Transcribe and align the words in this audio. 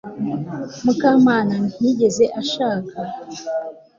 mukamana 0.83 1.53
ntiyigeze 1.71 2.25
ashaka 2.41 2.97